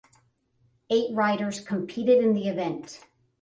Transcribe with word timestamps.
Eight 0.89 1.13
riders 1.13 1.59
competed 1.59 2.23
in 2.23 2.33
the 2.33 2.47
event. 2.47 3.05